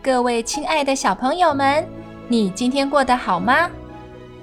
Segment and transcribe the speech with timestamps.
[0.00, 1.84] 各位亲爱的小朋友们，
[2.28, 3.68] 你今天过得好吗？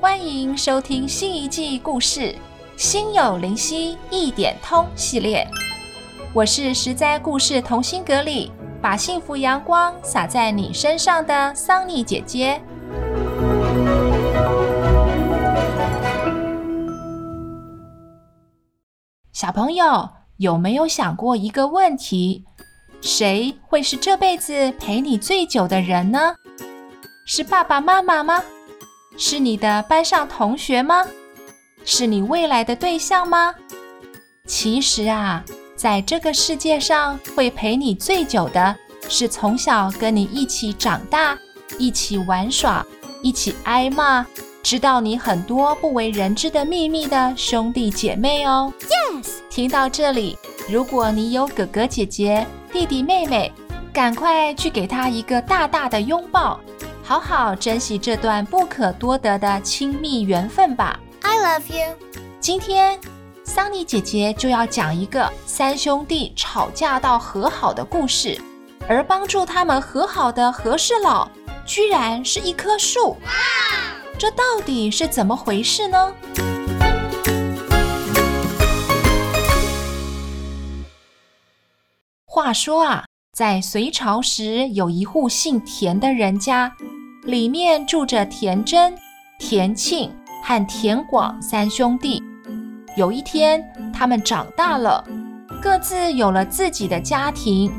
[0.01, 2.19] 欢迎收听新一季故事
[2.75, 5.47] 《心有灵犀一点通》系列。
[6.33, 12.61] 我是十灾故事同心阁里把幸福阳光洒在你身上的桑尼姐姐。
[19.31, 22.45] 小朋友有没有想过一个问题？
[23.01, 26.35] 谁会是这辈子陪你最久的人呢？
[27.25, 28.43] 是爸爸妈妈吗？
[29.17, 31.05] 是你的班上同学吗？
[31.83, 33.55] 是你未来的对象吗？
[34.45, 35.43] 其实啊，
[35.75, 38.75] 在这个世界上，会陪你最久的
[39.09, 41.37] 是从小跟你一起长大、
[41.79, 42.85] 一起玩耍、
[43.23, 44.25] 一起挨骂，
[44.61, 48.71] 知道你很多不为人知的秘密的兄弟姐妹哦。
[48.81, 50.37] Yes，听到这里，
[50.69, 53.51] 如果你有哥哥姐姐，弟弟妹妹，
[53.93, 56.57] 赶快去给他一个大大的拥抱，
[57.03, 60.97] 好好珍惜这段不可多得的亲密缘分吧。
[61.21, 61.93] I love you。
[62.39, 62.97] 今天
[63.43, 68.39] 桑尼姐姐就要讲一个三兄弟吵架到和好的故事，
[68.87, 71.27] 而帮助他们和好的和事佬，
[71.65, 73.17] 居然是一棵树。
[73.25, 73.31] 哇！
[74.17, 76.13] 这到底是怎么回事呢？
[82.33, 86.71] 话说啊，在隋朝时，有一户姓田的人家，
[87.23, 88.95] 里面住着田真、
[89.37, 90.09] 田庆
[90.41, 92.23] 和田广三兄弟。
[92.95, 93.61] 有一天，
[93.93, 95.05] 他们长大了，
[95.61, 97.69] 各自有了自己的家庭，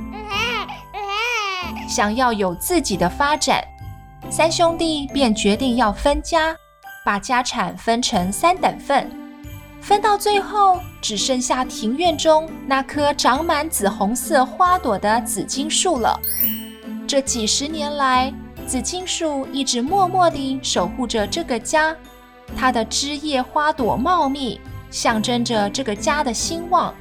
[1.88, 3.64] 想要有自己的发展，
[4.30, 6.54] 三兄弟便决定要分家，
[7.06, 9.10] 把家产分成三等份。
[9.82, 16.18] 分到最后，只剩下庭院中那棵长满紫红色花朵的紫荆树了。
[17.06, 18.32] 这几十年来，
[18.64, 21.94] 紫荆树一直默默地守护着这个家，
[22.56, 26.94] 它的枝叶花朵茂密，象征着这个家的兴旺，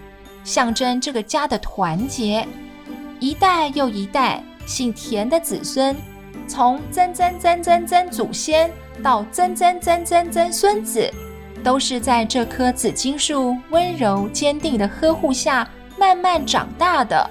[0.43, 2.45] 象征这个家的团结。
[3.19, 5.95] 一代又一代，姓田的子孙，
[6.47, 8.71] 从曾曾曾曾曾祖先
[9.03, 11.13] 到曾曾曾曾曾孙子。
[11.61, 17.29] 都是在这棵紫荆树温柔坚定的呵护下慢慢长大的。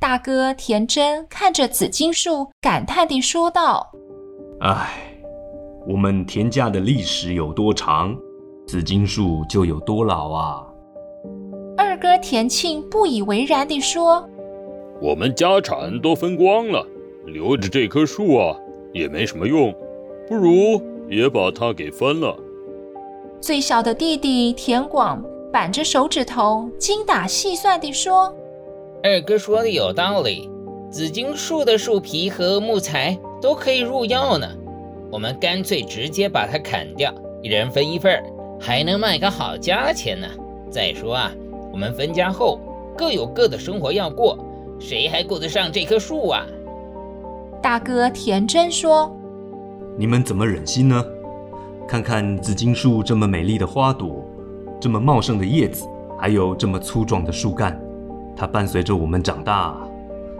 [0.00, 3.92] 大哥田真看着紫荆树，感叹地说道
[4.62, 4.88] ：“唉，
[5.86, 8.16] 我们田家的历史有多长，
[8.66, 10.64] 紫荆树就有多老啊。”
[11.76, 14.26] 二哥田庆不以为然地说
[15.02, 16.86] ：“我们家产都分光了。”
[17.32, 18.56] 留着这棵树啊，
[18.92, 19.74] 也没什么用，
[20.26, 22.36] 不如也把它给分了。
[23.40, 28.34] 最小的弟弟田广板着手指头，精打细算地说
[29.02, 30.50] ：“二哥说的有道理，
[30.90, 34.48] 紫荆树的树皮和木材都可以入药呢。
[35.10, 38.22] 我们干脆直接把它砍掉，一人分一份，
[38.60, 40.26] 还能卖个好价钱呢。
[40.70, 41.32] 再说啊，
[41.72, 42.60] 我们分家后
[42.96, 44.36] 各有各的生活要过，
[44.80, 46.44] 谁还顾得上这棵树啊？”
[47.68, 49.14] 大哥田真说
[49.98, 51.04] ：“你们怎么忍心呢？
[51.86, 54.24] 看看紫荆树这么美丽的花朵，
[54.80, 55.86] 这么茂盛的叶子，
[56.18, 57.78] 还有这么粗壮的树干，
[58.34, 59.76] 它伴随着我们长大，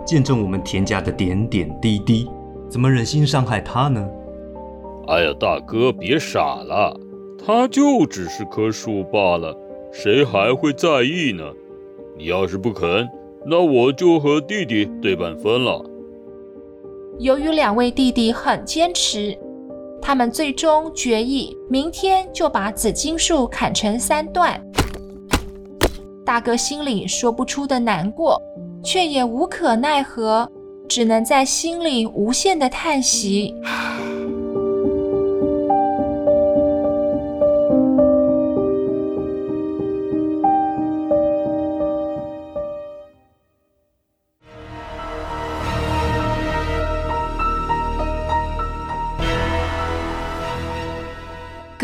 [0.07, 2.31] 见证我们田家的点点滴滴，
[2.67, 4.09] 怎么忍心伤害它呢？”
[5.09, 6.99] 哎呀，大哥别傻了，
[7.45, 9.55] 它就只是棵树罢了，
[9.93, 11.45] 谁还会在意呢？
[12.17, 13.07] 你要是不肯，
[13.45, 15.85] 那我就和弟弟对半分了。
[17.19, 19.37] 由于两位弟弟很坚持，
[20.01, 24.61] 他们最终决议明天就把紫金树砍成三段。
[26.25, 28.41] 大哥心里说不出的难过，
[28.85, 30.49] 却也无可奈何，
[30.89, 33.53] 只能在心里无限的叹息。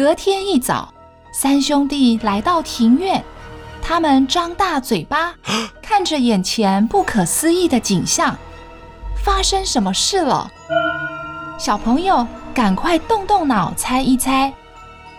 [0.05, 0.93] 隔天一早，
[1.33, 3.25] 三兄弟来到庭院，
[3.81, 5.35] 他们张大嘴巴，
[5.81, 8.37] 看着眼前不可思议的景象。
[9.17, 10.51] 发生什么事了？
[11.59, 14.53] 小朋友，赶快动动脑，猜一猜。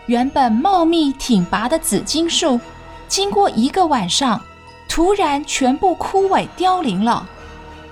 [0.05, 2.59] 原本茂密挺拔的紫荆树，
[3.07, 4.39] 经过一个晚上，
[4.87, 7.27] 突然全部枯萎凋零了。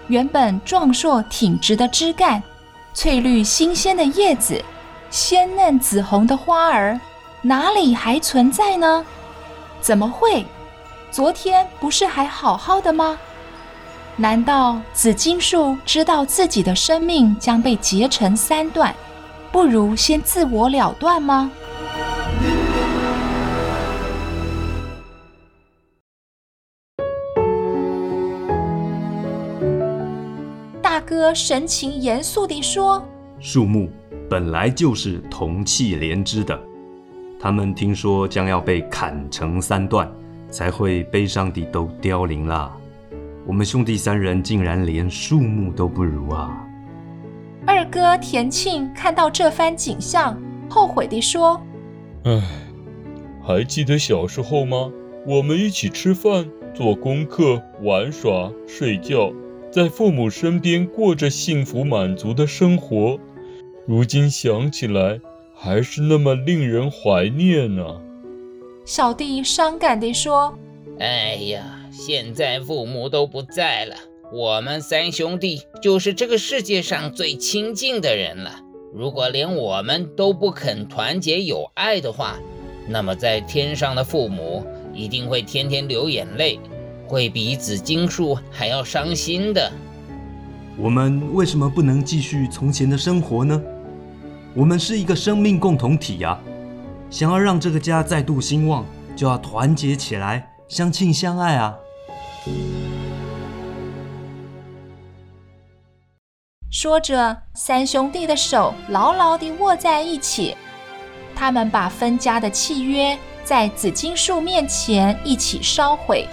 [0.10, 2.44] 原本壮硕挺直的枝干，
[2.94, 4.64] 翠绿新鲜的叶子，
[5.14, 7.00] 鲜嫩紫红的花儿，
[7.44, 9.06] 哪里还存在呢？
[9.80, 10.44] 怎么会？
[11.12, 13.16] 昨天不是还好好的吗？
[14.16, 18.92] 难道紫金树知道自己的生命将被截成三段，
[19.52, 21.52] 不如先自我了断吗？
[30.82, 33.08] 大哥神情严肃地说
[33.40, 33.92] ：“树木
[34.30, 36.60] 本来就是同气连枝的，
[37.40, 40.12] 他们听说将要被砍成三段，
[40.50, 42.76] 才会悲伤地都凋零啦。”
[43.46, 46.66] 我们兄弟三人竟然连树木都不如啊！
[47.66, 51.62] 二哥田庆看到这番景象，后悔地说
[52.24, 52.42] ：“唉，
[53.44, 54.90] 还记得小时候吗？
[55.28, 59.34] 我们一起吃饭、做功课、玩耍、睡觉，
[59.70, 63.20] 在父母身边过着幸福满足的生活。
[63.86, 65.20] 如今想起来，
[65.54, 67.84] 还是那么令人怀念呢。”
[68.86, 70.58] 小弟伤感地说
[71.00, 73.96] ：“哎呀！”现在父母都不在了，
[74.34, 78.62] 我们三兄弟就是这个世界上最亲近的人了。
[78.92, 82.40] 如果连我们都不肯团结友爱的话，
[82.88, 86.60] 那么在天上的父母一定会天天流眼泪，
[87.08, 89.72] 会比紫荆树还要伤心的。
[90.80, 93.62] 我们为什么不能继续从前的生活呢？
[94.56, 96.38] 我们是一个生命共同体呀！
[97.10, 98.86] 想要让这个家再度兴旺，
[99.16, 101.76] 就要团结起来，相亲相爱啊！
[106.70, 110.56] 说着，三兄弟的手牢牢地握在一起。
[111.36, 116.28] 他们把分家的契约在紫荆树面前一起烧毁，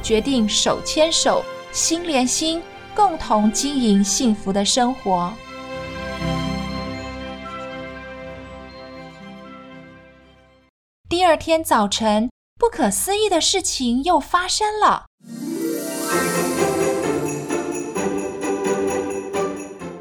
[0.00, 1.42] 决定手牵手、
[1.72, 2.62] 心连心，
[2.94, 5.32] 共同经营幸福的生活。
[11.20, 15.04] 第二天早晨，不可思议的事情又发生了。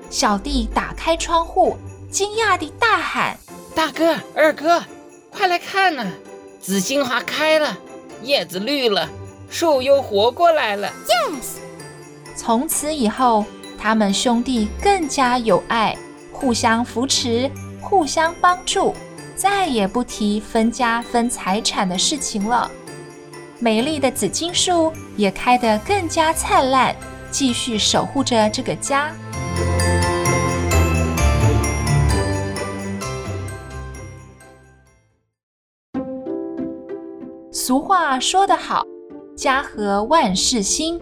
[0.10, 1.76] 小弟打开窗户，
[2.10, 3.38] 惊讶地大喊
[3.76, 4.82] ：“大哥、二哥，
[5.30, 6.10] 快来看呐！
[6.62, 7.78] 紫荆花开了，
[8.24, 9.10] 叶子绿了，
[9.50, 11.58] 树又活过来了！”Yes！
[12.38, 13.44] 从此以后，
[13.78, 15.98] 他们兄弟更加有爱，
[16.32, 17.52] 互相扶持，
[17.82, 18.96] 互相帮助。
[19.40, 22.70] 再也不提分家分财产的事情了。
[23.58, 26.94] 美丽的紫荆树也开得更加灿烂，
[27.32, 29.14] 继续守护着这个家。
[37.50, 38.84] 俗话说得好
[39.38, 41.00] ，“家和万事兴”，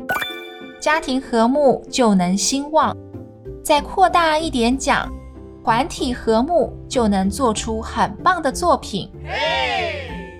[0.79, 2.95] 家庭和睦就能兴旺。
[3.63, 5.16] 再扩大一点讲。
[5.67, 9.11] 团体和睦就能做出很棒的作品。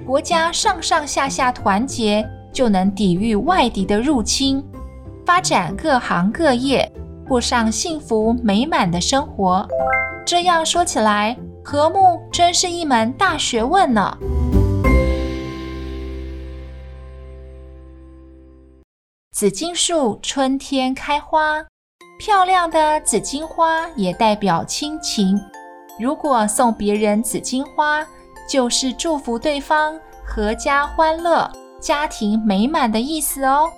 [0.06, 4.63] 国家上上下下团结，就能抵御外敌的入侵，
[5.25, 6.90] 发展各行各业，
[7.28, 9.68] 过上幸福美满的生活。
[10.25, 14.18] 这样说起来，和睦真是一门大学问呢。
[19.34, 21.66] 紫荆树春天开花。
[22.18, 25.40] 漂亮的紫荆花也代表亲情。
[26.00, 28.06] 如果送别人紫荆花，
[28.50, 33.70] 就是祝福对方阖家欢乐、家庭美满的意思哦。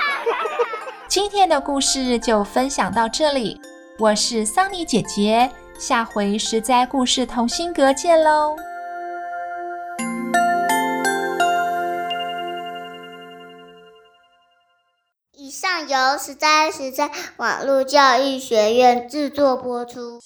[1.08, 3.58] 今天的故事就分享到这里，
[3.98, 8.54] 我是桑尼姐姐，下回实在故事同心阁见喽。
[15.82, 20.20] 由实在实在网络教育学院制作播出。